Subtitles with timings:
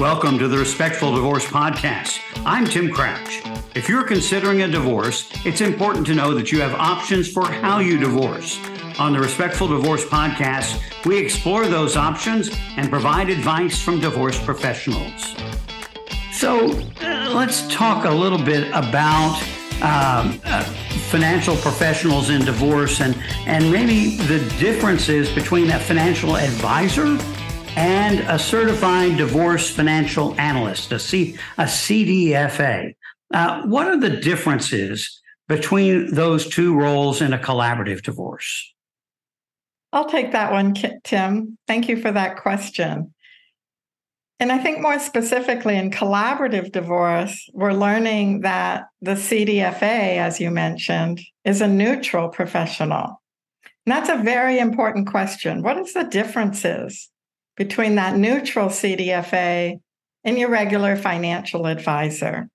[0.00, 2.20] Welcome to the Respectful Divorce Podcast.
[2.46, 3.42] I'm Tim Crouch.
[3.74, 7.80] If you're considering a divorce, it's important to know that you have options for how
[7.80, 8.58] you divorce.
[8.98, 15.36] On the Respectful Divorce Podcast, we explore those options and provide advice from divorce professionals.
[16.32, 16.70] So
[17.02, 19.38] uh, let's talk a little bit about
[19.82, 20.64] um, uh,
[21.10, 23.14] financial professionals in divorce and,
[23.46, 27.18] and maybe the differences between a financial advisor
[27.76, 32.94] and a certified divorce financial analyst, a, C, a CDFA.
[33.32, 38.72] Uh, what are the differences between those two roles in a collaborative divorce?
[39.92, 41.58] I'll take that one, Tim.
[41.66, 43.12] Thank you for that question.
[44.38, 50.50] And I think more specifically in collaborative divorce, we're learning that the CDFA, as you
[50.50, 53.20] mentioned, is a neutral professional.
[53.84, 55.62] And that's a very important question.
[55.62, 57.10] What is the differences
[57.60, 59.78] between that neutral CDFA
[60.24, 62.48] and your regular financial advisor?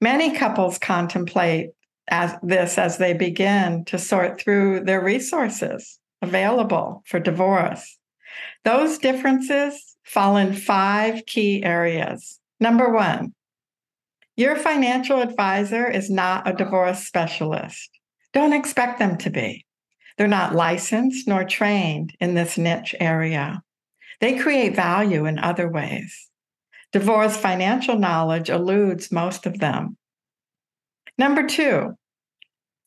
[0.00, 1.68] Many couples contemplate
[2.08, 7.98] as this as they begin to sort through their resources available for divorce.
[8.64, 12.40] Those differences fall in five key areas.
[12.58, 13.34] Number one,
[14.38, 17.90] your financial advisor is not a divorce specialist.
[18.32, 19.66] Don't expect them to be.
[20.16, 23.62] They're not licensed nor trained in this niche area.
[24.20, 26.28] They create value in other ways.
[26.92, 29.96] Divorce financial knowledge eludes most of them.
[31.16, 31.96] Number two,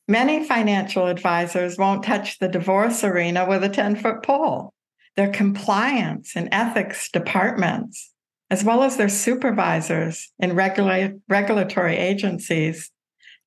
[0.07, 4.73] many financial advisors won't touch the divorce arena with a 10 foot pole
[5.15, 8.11] their compliance and ethics departments,
[8.49, 12.91] as well as their supervisors in regula- regulatory agencies,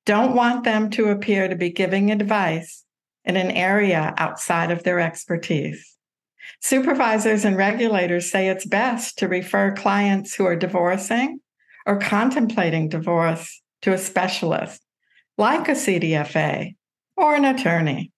[0.05, 2.83] don't want them to appear to be giving advice
[3.23, 5.94] in an area outside of their expertise.
[6.61, 11.39] Supervisors and regulators say it's best to refer clients who are divorcing
[11.85, 14.81] or contemplating divorce to a specialist,
[15.37, 16.75] like a CDFA
[17.15, 18.11] or an attorney.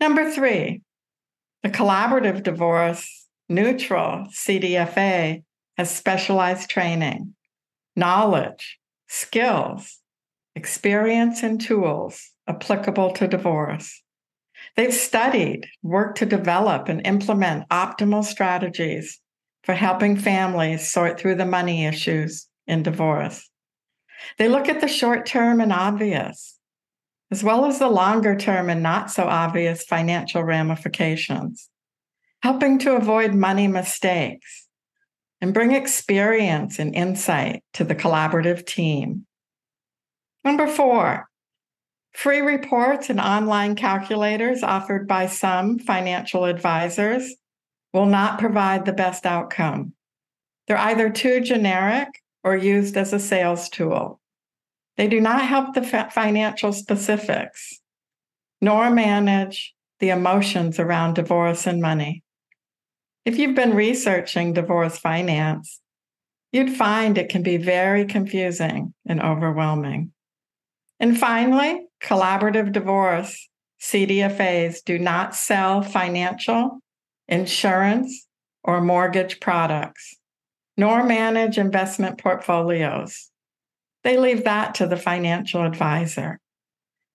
[0.00, 0.82] Number three,
[1.62, 5.42] the collaborative divorce neutral CDFA
[5.76, 7.34] has specialized training,
[7.96, 9.98] knowledge, skills,
[10.54, 14.02] experience, and tools applicable to divorce.
[14.76, 19.20] They've studied, worked to develop, and implement optimal strategies
[19.64, 23.48] for helping families sort through the money issues in divorce.
[24.38, 26.58] They look at the short term and obvious,
[27.30, 31.68] as well as the longer term and not so obvious financial ramifications,
[32.42, 34.68] helping to avoid money mistakes
[35.40, 39.26] and bring experience and insight to the collaborative team.
[40.44, 41.29] Number four,
[42.12, 47.34] free reports and online calculators offered by some financial advisors
[47.92, 49.92] will not provide the best outcome.
[50.66, 52.08] They're either too generic
[52.44, 54.20] or used as a sales tool.
[54.96, 57.80] They do not help the financial specifics,
[58.60, 62.22] nor manage the emotions around divorce and money.
[63.24, 65.80] If you've been researching divorce finance,
[66.52, 70.12] you'd find it can be very confusing and overwhelming.
[70.98, 73.48] And finally, collaborative divorce
[73.80, 76.80] CDFAs do not sell financial,
[77.28, 78.26] insurance,
[78.62, 80.16] or mortgage products,
[80.76, 83.30] nor manage investment portfolios.
[84.04, 86.38] They leave that to the financial advisor.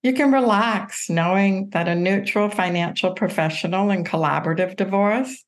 [0.04, 5.44] You can relax knowing that a neutral financial professional in collaborative divorce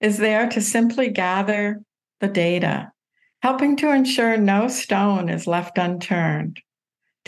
[0.00, 1.82] is there to simply gather
[2.20, 2.92] the data,
[3.42, 6.60] helping to ensure no stone is left unturned,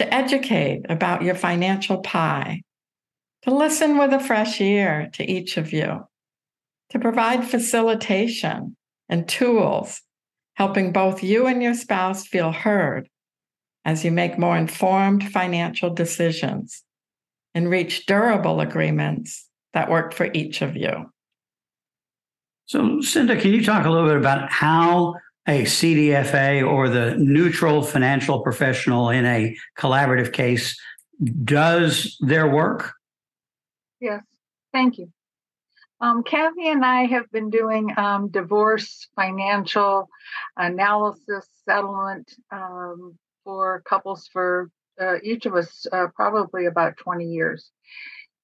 [0.01, 2.63] to educate about your financial pie,
[3.43, 6.01] to listen with a fresh ear to each of you,
[6.89, 8.75] to provide facilitation
[9.11, 10.01] and tools,
[10.55, 13.11] helping both you and your spouse feel heard
[13.85, 16.83] as you make more informed financial decisions
[17.55, 21.13] and reach durable agreements that work for each of you.
[22.65, 25.17] So, Cinda, can you talk a little bit about how
[25.51, 30.81] a CDFA or the neutral financial professional in a collaborative case
[31.45, 32.93] does their work?
[34.01, 34.23] Yes,
[34.73, 35.13] thank you.
[36.01, 40.09] Um, Cathy and I have been doing um, divorce financial
[40.57, 44.71] analysis, settlement um, for couples for
[45.01, 47.71] uh, each of us uh, probably about 20 years.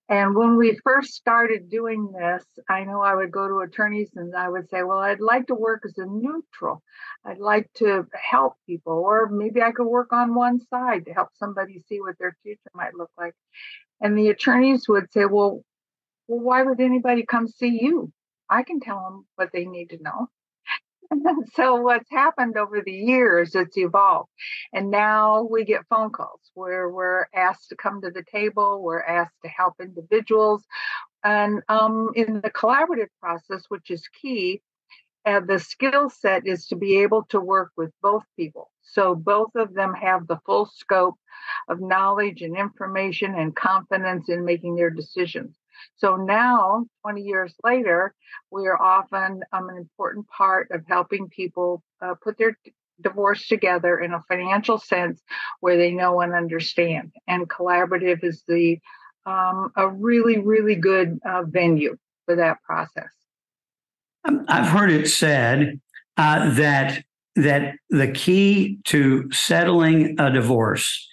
[0.09, 4.37] And when we first started doing this, I know I would go to attorneys and
[4.37, 6.83] I would say, Well, I'd like to work as a neutral.
[7.25, 11.31] I'd like to help people, or maybe I could work on one side to help
[11.35, 13.35] somebody see what their future might look like.
[14.01, 15.63] And the attorneys would say, Well,
[16.29, 18.13] well why would anybody come see you?
[18.49, 20.29] I can tell them what they need to know.
[21.55, 24.31] so what's happened over the years, it's evolved.
[24.73, 29.03] And now we get phone calls where we're asked to come to the table, we're
[29.03, 30.65] asked to help individuals.
[31.25, 34.63] And um, in the collaborative process, which is key,
[35.25, 38.71] uh, the skill set is to be able to work with both people.
[38.83, 41.17] So both of them have the full scope
[41.69, 45.57] of knowledge and information and confidence in making their decisions.
[45.97, 48.15] So now, 20 years later,
[48.51, 52.57] we are often um, an important part of helping people uh, put their
[53.01, 55.23] divorce together in a financial sense
[55.61, 57.13] where they know and understand.
[57.27, 58.79] And collaborative is the
[59.27, 61.97] um, a really, really good uh, venue
[62.27, 63.11] for that process.
[64.27, 65.81] Um, I've heard it said
[66.17, 67.03] uh, that
[67.35, 71.07] that the key to settling a divorce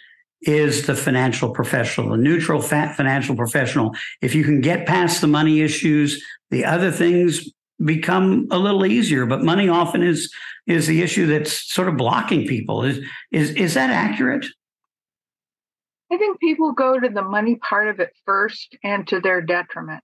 [0.47, 3.95] is the financial professional, the neutral financial professional.
[4.21, 7.49] If you can get past the money issues, the other things
[7.83, 9.25] become a little easier.
[9.25, 10.31] But money often is
[10.65, 12.83] is the issue that's sort of blocking people.
[12.83, 12.99] Is
[13.31, 14.45] is is that accurate?
[16.11, 20.03] I think people go to the money part of it first and to their detriment.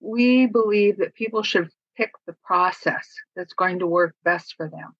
[0.00, 4.94] We believe that people should pick the process that's going to work best for them.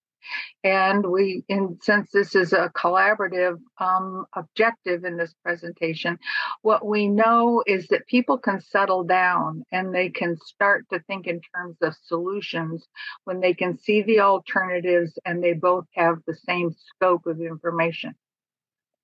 [0.62, 6.18] And we, in since this is a collaborative um, objective in this presentation,
[6.62, 11.26] what we know is that people can settle down and they can start to think
[11.26, 12.86] in terms of solutions
[13.24, 18.14] when they can see the alternatives and they both have the same scope of information.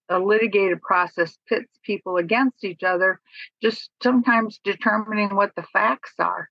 [0.09, 3.21] A litigated process pits people against each other,
[3.63, 6.49] just sometimes determining what the facts are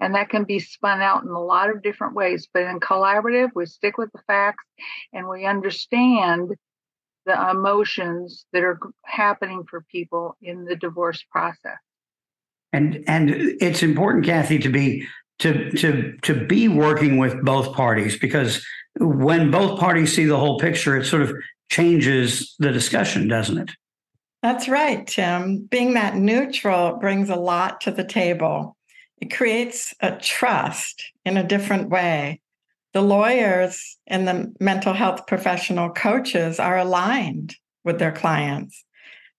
[0.00, 2.48] and that can be spun out in a lot of different ways.
[2.52, 4.64] But in collaborative, we stick with the facts
[5.12, 6.54] and we understand
[7.26, 11.78] the emotions that are happening for people in the divorce process.
[12.72, 15.06] And and it's important, Cathy, to be
[15.40, 18.64] to to to be working with both parties because
[18.98, 21.34] when both parties see the whole picture, it sort of
[21.70, 23.70] changes the discussion, doesn't it?
[24.42, 25.66] That's right, Tim.
[25.66, 28.76] Being that neutral brings a lot to the table
[29.20, 32.40] it creates a trust in a different way.
[32.92, 38.84] The lawyers and the mental health professional coaches are aligned with their clients.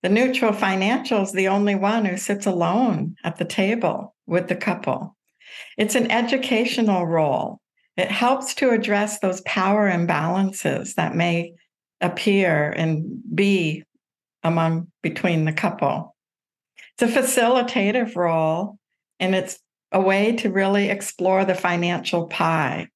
[0.04, 4.56] The neutral financial is the only one who sits alone at the table with the
[4.56, 5.16] couple.
[5.78, 7.60] It's an educational role.
[7.98, 11.54] It helps to address those power imbalances that may
[12.00, 13.84] appear and be
[14.44, 16.16] among between the couple.
[16.94, 18.78] It's a facilitative role
[19.20, 19.60] and it's
[19.92, 22.88] a way to really explore the financial pie,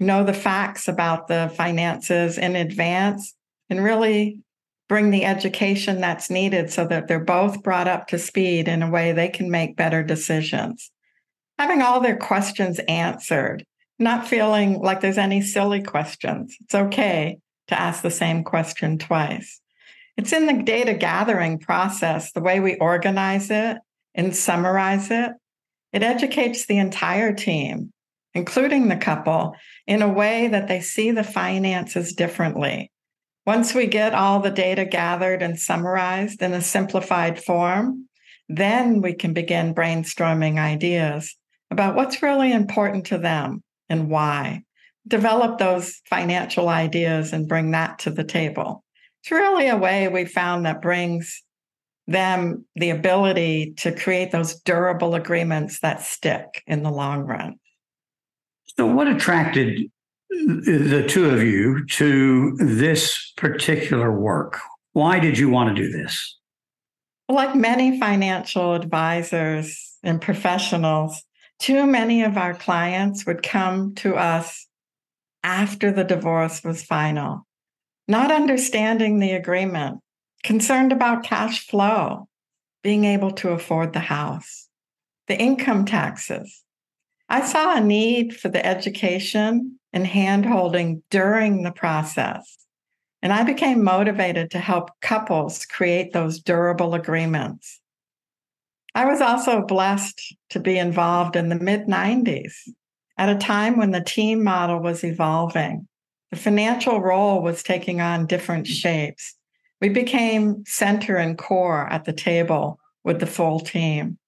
[0.00, 3.34] know the facts about the finances in advance,
[3.70, 4.40] and really
[4.88, 8.90] bring the education that's needed so that they're both brought up to speed in a
[8.90, 10.90] way they can make better decisions.
[11.58, 13.64] Having all their questions answered,
[13.98, 16.56] not feeling like there's any silly questions.
[16.62, 19.60] It's okay to ask the same question twice.
[20.16, 23.76] It's in the data gathering process, the way we organize it
[24.14, 25.32] and summarize it
[25.92, 27.92] it educates the entire team,
[28.34, 29.54] including the couple,
[29.86, 32.90] in a way that they see the finances differently.
[33.46, 38.06] Once we get all the data gathered and summarized in a simplified form,
[38.48, 41.34] then we can begin brainstorming ideas
[41.70, 44.62] about what's really important to them and why.
[45.06, 48.84] Develop those financial ideas and bring that to the table.
[49.22, 51.42] It's really a way we found that brings
[52.08, 57.56] them the ability to create those durable agreements that stick in the long run.
[58.76, 59.90] So, what attracted
[60.30, 64.58] the two of you to this particular work?
[64.94, 66.36] Why did you want to do this?
[67.28, 71.22] Like many financial advisors and professionals,
[71.58, 74.66] too many of our clients would come to us
[75.42, 77.46] after the divorce was final,
[78.06, 80.00] not understanding the agreement,
[80.42, 82.28] concerned about cash flow,
[82.82, 84.68] being able to afford the house,
[85.26, 86.62] the income taxes.
[87.28, 92.58] I saw a need for the education and handholding during the process.
[93.20, 97.80] And I became motivated to help couples create those durable agreements.
[98.94, 102.54] I was also blessed to be involved in the mid 90s
[103.16, 105.86] at a time when the team model was evolving.
[106.30, 109.34] The financial role was taking on different shapes.
[109.80, 114.18] We became center and core at the table with the full team.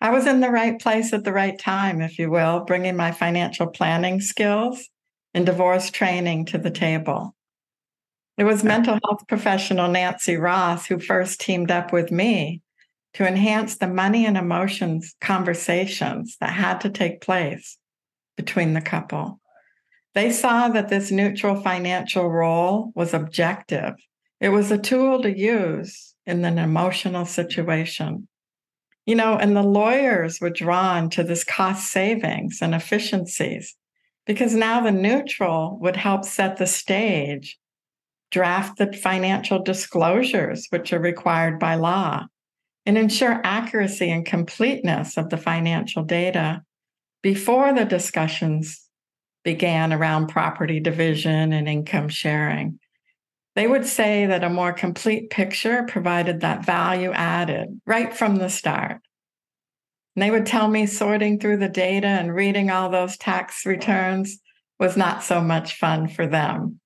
[0.00, 3.10] I was in the right place at the right time, if you will, bringing my
[3.10, 4.88] financial planning skills
[5.34, 7.34] and divorce training to the table.
[8.36, 12.62] It was mental health professional Nancy Ross who first teamed up with me
[13.14, 17.76] to enhance the money and emotions conversations that had to take place
[18.36, 19.40] between the couple.
[20.14, 23.94] They saw that this neutral financial role was objective.
[24.40, 28.28] It was a tool to use in an emotional situation.
[29.06, 33.74] You know, and the lawyers were drawn to this cost savings and efficiencies
[34.26, 37.58] because now the neutral would help set the stage,
[38.30, 42.26] draft the financial disclosures, which are required by law,
[42.84, 46.62] and ensure accuracy and completeness of the financial data
[47.22, 48.88] before the discussions
[49.44, 52.78] began around property division and income sharing.
[53.58, 58.48] They would say that a more complete picture provided that value added right from the
[58.48, 59.00] start.
[60.14, 64.38] And they would tell me sorting through the data and reading all those tax returns
[64.78, 66.78] was not so much fun for them.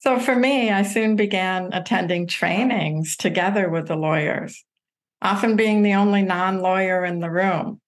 [0.00, 4.66] So for me, I soon began attending trainings together with the lawyers,
[5.22, 7.80] often being the only non lawyer in the room.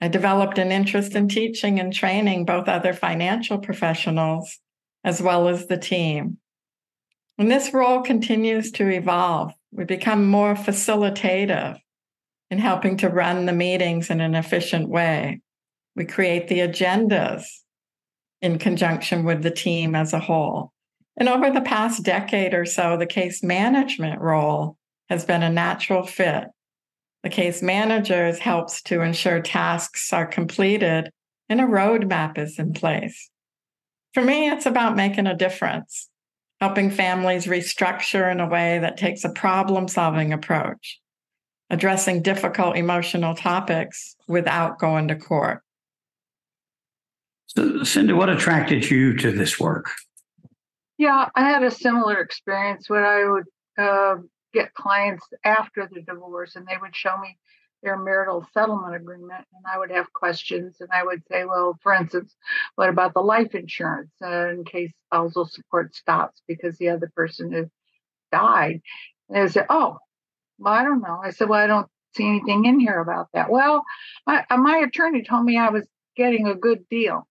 [0.00, 4.58] I developed an interest in teaching and training both other financial professionals
[5.04, 6.38] as well as the team.
[7.38, 9.52] And this role continues to evolve.
[9.70, 11.78] We become more facilitative
[12.50, 15.40] in helping to run the meetings in an efficient way.
[15.94, 17.44] We create the agendas
[18.40, 20.72] in conjunction with the team as a whole.
[21.16, 24.76] And over the past decade or so, the case management role
[25.08, 26.44] has been a natural fit.
[27.22, 31.10] The case managers helps to ensure tasks are completed
[31.48, 33.30] and a roadmap is in place.
[34.14, 36.08] For me, it's about making a difference
[36.60, 41.00] helping families restructure in a way that takes a problem solving approach,
[41.70, 45.62] addressing difficult emotional topics without going to court.
[47.46, 49.90] So, Cindy, what attracted you to this work?
[50.98, 53.44] Yeah, I had a similar experience when I would
[53.78, 54.16] uh,
[54.54, 57.36] get clients after the divorce and they would show me
[57.82, 61.92] their marital settlement agreement and I would have questions and I would say, well, for
[61.94, 62.34] instance,
[62.74, 67.52] what about the life insurance uh, in case spousal support stops because the other person
[67.52, 67.68] has
[68.32, 68.80] died?
[69.28, 69.98] And they would say, oh,
[70.58, 71.20] well, I don't know.
[71.22, 73.50] I said, well, I don't see anything in here about that.
[73.50, 73.84] Well,
[74.26, 77.28] my, uh, my attorney told me I was getting a good deal.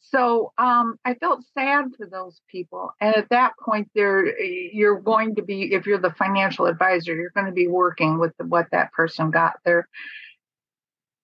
[0.00, 2.92] So um, I felt sad for those people.
[3.00, 7.30] And at that point, there you're going to be, if you're the financial advisor, you're
[7.30, 9.54] going to be working with the, what that person got.
[9.64, 9.88] There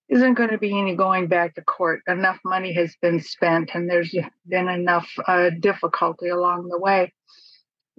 [0.09, 2.01] isn't going to be any going back to court.
[2.07, 4.15] Enough money has been spent, and there's
[4.47, 7.13] been enough uh, difficulty along the way.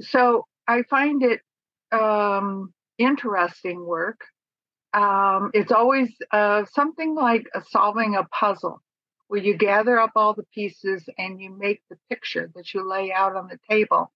[0.00, 1.40] So I find it
[1.92, 4.20] um, interesting work.
[4.92, 8.82] Um, it's always uh, something like solving a puzzle
[9.30, 13.12] where you gather up all the pieces and you make the picture that you lay
[13.12, 14.10] out on the table.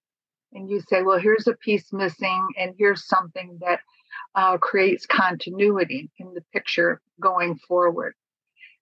[0.53, 3.79] And you say, well, here's a piece missing, and here's something that
[4.35, 8.15] uh, creates continuity in the picture going forward.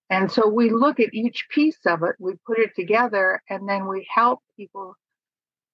[0.09, 3.87] And so we look at each piece of it, we put it together, and then
[3.87, 4.95] we help people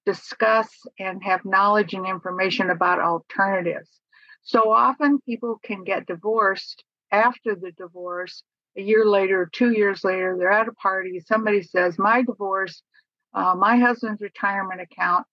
[0.05, 0.67] discuss
[0.99, 4.01] and have knowledge and information about alternatives.
[4.43, 8.43] So often people can get divorced after the divorce
[8.77, 11.19] a year later, two years later, they're at a party.
[11.19, 12.81] Somebody says, My divorce,
[13.33, 15.25] uh, my husband's retirement account.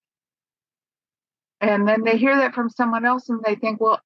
[1.61, 4.01] And then they hear that from someone else and they think, Well,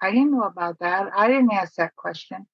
[0.00, 1.10] I didn't know about that.
[1.14, 2.46] I didn't ask that question.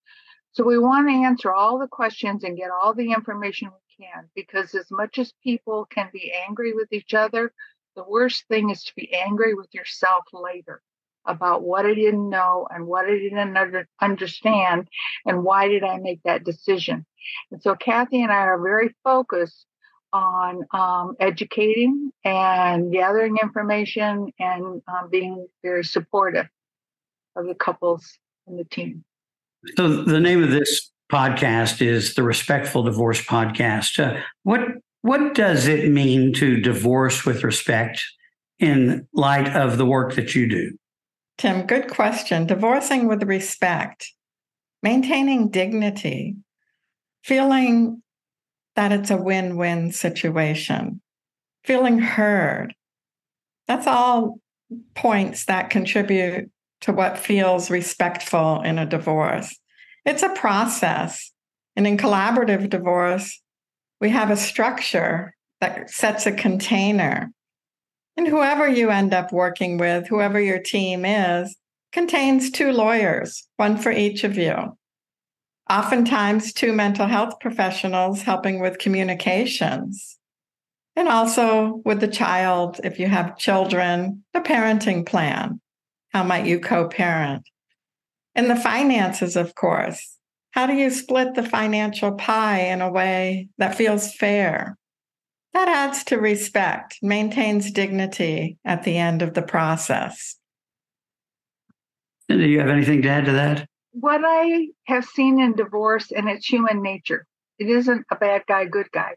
[0.52, 4.28] So we want to answer all the questions and get all the information we can
[4.35, 7.52] because, as much as people can be angry with each other,
[7.95, 10.83] the worst thing is to be angry with yourself later
[11.26, 14.88] about what I didn't know and what I didn't understand
[15.25, 17.06] and why did I make that decision.
[17.50, 19.66] And so Cathy and I are very focused
[20.12, 26.47] on um, educating and gathering information and um, being very supportive
[27.37, 29.04] of the couples and the team.
[29.76, 33.99] So the name of this podcast is the Respectful Divorce Podcast.
[33.99, 34.61] Uh, what
[35.02, 38.04] what does it mean to divorce with respect
[38.59, 40.76] in light of the work that you do?
[41.38, 42.47] Tim, good question.
[42.47, 44.12] Divorcing with respect,
[44.83, 46.37] maintaining dignity,
[47.23, 48.02] feeling
[48.75, 51.00] that it's a win win situation,
[51.64, 52.75] feeling heard.
[53.69, 54.38] That's all
[54.95, 56.50] points that contribute
[56.83, 59.59] to what feels respectful in a divorce.
[60.05, 61.33] It's a process.
[61.75, 63.43] And in collaborative divorce,
[64.00, 67.31] we have a structure that sets a container
[68.16, 71.56] and whoever you end up working with, whoever your team is,
[71.92, 74.76] contains two lawyers, one for each of you.
[75.68, 80.16] Oftentimes, two mental health professionals helping with communications.
[80.94, 85.61] And also with the child, if you have children, the parenting plan.
[86.12, 87.46] How might you co parent?
[88.35, 90.16] And the finances, of course.
[90.52, 94.78] How do you split the financial pie in a way that feels fair?
[95.56, 100.36] That adds to respect, maintains dignity at the end of the process.
[102.28, 103.66] And do you have anything to add to that?
[103.92, 107.26] What I have seen in divorce, and it's human nature,
[107.58, 109.14] it isn't a bad guy, good guy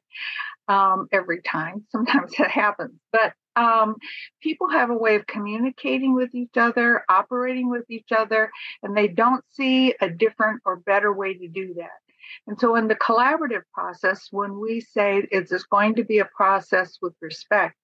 [0.70, 1.86] um, every time.
[1.92, 3.98] Sometimes it happens, but um,
[4.42, 8.50] people have a way of communicating with each other, operating with each other,
[8.82, 12.00] and they don't see a different or better way to do that.
[12.48, 16.98] And so, in the collaborative process, when we say it's going to be a process
[17.02, 17.76] with respect,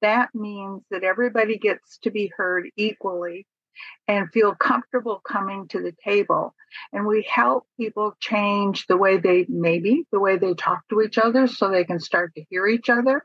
[0.00, 3.46] that means that everybody gets to be heard equally
[4.08, 6.54] and feel comfortable coming to the table.
[6.92, 11.18] And we help people change the way they, maybe the way they talk to each
[11.18, 13.24] other so they can start to hear each other.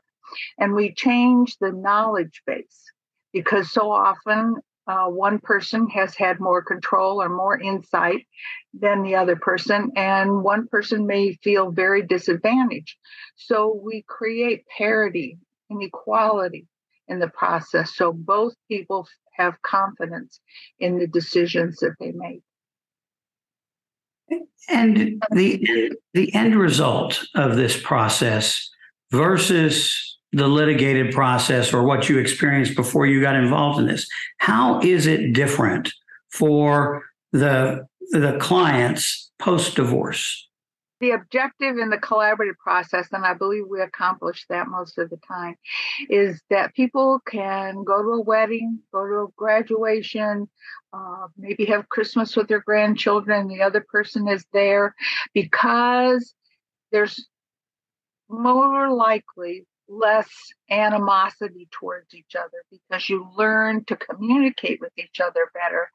[0.58, 2.84] And we change the knowledge base
[3.32, 4.56] because so often
[4.88, 8.26] uh, one person has had more control or more insight
[8.72, 12.96] than the other person, and one person may feel very disadvantaged.
[13.36, 16.66] So we create parity and equality
[17.06, 20.40] in the process so both people have confidence
[20.78, 22.42] in the decisions that they make.
[24.68, 28.68] And the the end result of this process
[29.10, 34.08] versus the litigated process or what you experienced before you got involved in this.
[34.38, 35.92] How is it different
[36.30, 40.46] for the the clients post divorce?
[41.00, 45.18] The objective in the collaborative process, and I believe we accomplish that most of the
[45.28, 45.54] time,
[46.10, 50.48] is that people can go to a wedding, go to a graduation,
[50.92, 54.92] uh, maybe have Christmas with their grandchildren, the other person is there
[55.34, 56.34] because
[56.90, 57.28] there's
[58.28, 60.28] more likely less
[60.70, 65.90] animosity towards each other because you learn to communicate with each other better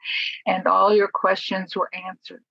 [0.46, 2.44] and all your questions were answered.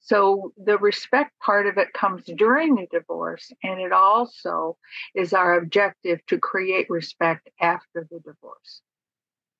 [0.00, 4.76] So the respect part of it comes during the divorce, and it also
[5.14, 8.80] is our objective to create respect after the divorce.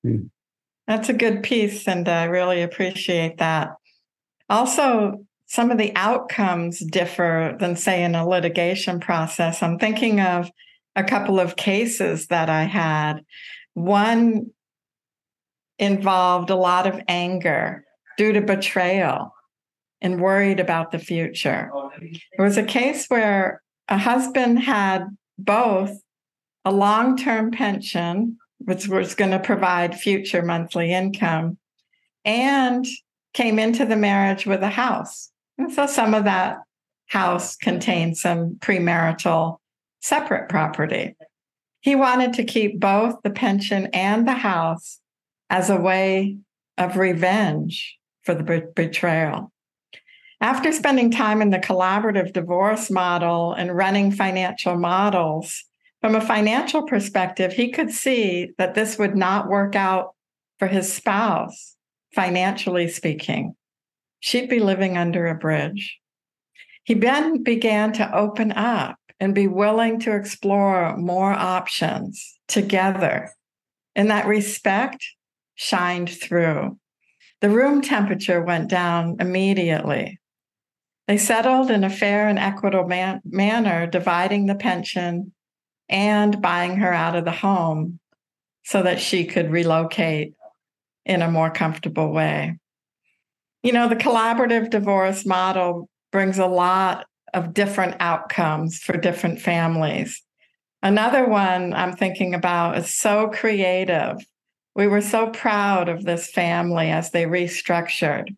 [0.03, 0.27] Hmm.
[0.87, 3.75] That's a good piece, and I really appreciate that.
[4.49, 9.61] Also, some of the outcomes differ than, say, in a litigation process.
[9.61, 10.49] I'm thinking of
[10.95, 13.23] a couple of cases that I had.
[13.73, 14.51] One
[15.79, 17.83] involved a lot of anger
[18.17, 19.33] due to betrayal
[20.01, 21.71] and worried about the future.
[22.01, 25.05] It was a case where a husband had
[25.37, 25.91] both
[26.65, 31.57] a long term pension, which was going to provide future monthly income,
[32.25, 32.85] and
[33.33, 35.31] came into the marriage with a house.
[35.57, 36.57] And so some of that
[37.07, 39.57] house contained some premarital
[40.01, 41.15] separate property.
[41.79, 44.99] He wanted to keep both the pension and the house
[45.49, 46.37] as a way
[46.77, 49.51] of revenge for the betrayal.
[50.39, 55.63] After spending time in the collaborative divorce model and running financial models,
[56.01, 60.15] from a financial perspective, he could see that this would not work out
[60.57, 61.75] for his spouse,
[62.13, 63.55] financially speaking.
[64.19, 65.99] She'd be living under a bridge.
[66.83, 73.31] He then began to open up and be willing to explore more options together.
[73.95, 75.05] And that respect
[75.53, 76.79] shined through.
[77.39, 80.19] The room temperature went down immediately.
[81.07, 85.33] They settled in a fair and equitable man- manner, dividing the pension
[85.87, 87.99] and buying her out of the home
[88.63, 90.33] so that she could relocate
[91.05, 92.57] in a more comfortable way.
[93.61, 100.21] You know, the collaborative divorce model brings a lot of different outcomes for different families.
[100.83, 104.17] Another one I'm thinking about is so creative.
[104.75, 108.35] We were so proud of this family as they restructured.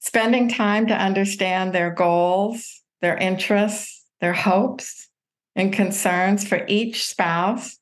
[0.00, 5.08] Spending time to understand their goals, their interests, their hopes,
[5.54, 7.78] and concerns for each spouse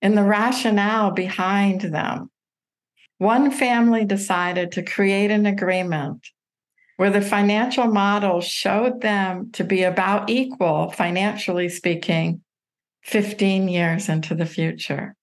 [0.00, 2.30] and the rationale behind them.
[3.18, 6.28] One family decided to create an agreement
[6.98, 12.40] where the financial model showed them to be about equal, financially speaking,
[13.04, 15.14] 15 years into the future.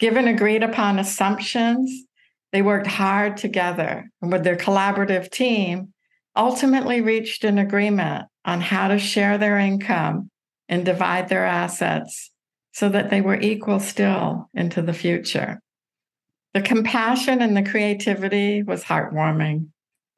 [0.00, 2.04] Given agreed upon assumptions,
[2.50, 5.94] they worked hard together and with their collaborative team,
[6.34, 10.28] ultimately reached an agreement on how to share their income
[10.68, 12.32] and divide their assets
[12.72, 15.60] so that they were equal still into the future.
[16.54, 19.68] The compassion and the creativity was heartwarming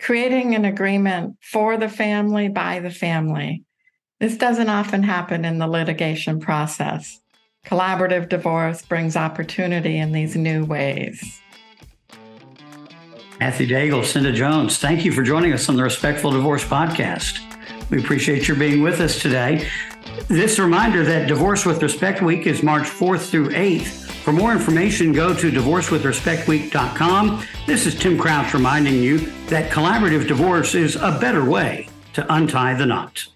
[0.00, 3.62] creating an agreement for the family by the family.
[4.18, 7.20] This doesn't often happen in the litigation process.
[7.66, 11.40] Collaborative divorce brings opportunity in these new ways.
[13.38, 17.38] Cathy Daigle, Cinda Jones, thank you for joining us on the Respectful Divorce Podcast.
[17.90, 19.66] We appreciate your being with us today.
[20.28, 24.09] This reminder that Divorce with Respect Week is March 4th through 8th.
[24.30, 27.42] For more information, go to divorcewithrespectweek.com.
[27.66, 32.74] This is Tim Crouch reminding you that collaborative divorce is a better way to untie
[32.74, 33.26] the knot.